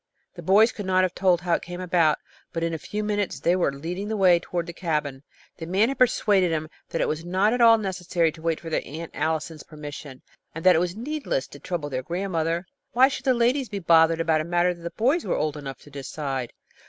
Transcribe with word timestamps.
The 0.33 0.41
boys 0.41 0.71
could 0.71 0.87
not 0.87 1.03
have 1.03 1.13
told 1.13 1.41
how 1.41 1.53
it 1.53 1.61
came 1.61 1.79
about, 1.79 2.17
but 2.51 2.63
in 2.63 2.73
a 2.73 2.79
few 2.79 3.03
minutes 3.03 3.39
they 3.39 3.55
were 3.55 3.71
leading 3.71 4.07
the 4.07 4.17
way 4.17 4.39
toward 4.39 4.65
the 4.65 4.73
cabin. 4.73 5.21
The 5.57 5.67
man 5.67 5.89
had 5.89 5.99
persuaded 5.99 6.51
them 6.51 6.69
that 6.89 7.01
it 7.01 7.07
was 7.07 7.23
not 7.23 7.53
at 7.53 7.61
all 7.61 7.77
necessary 7.77 8.31
to 8.31 8.41
wait 8.41 8.59
for 8.59 8.71
their 8.71 8.81
Aunt 8.83 9.11
Allison's 9.13 9.61
permission, 9.61 10.23
and 10.55 10.65
that 10.65 10.75
it 10.75 10.79
was 10.79 10.95
needless 10.95 11.45
to 11.49 11.59
trouble 11.59 11.91
their 11.91 12.01
grandmother. 12.01 12.65
Why 12.93 13.09
should 13.09 13.25
the 13.25 13.35
ladies 13.35 13.69
be 13.69 13.77
bothered 13.77 14.19
about 14.19 14.41
a 14.41 14.43
matter 14.43 14.73
that 14.73 14.81
the 14.81 14.89
boys 14.89 15.23
were 15.23 15.35
old 15.37 15.55
enough 15.55 15.77
to 15.81 15.91
decide? 15.91 16.51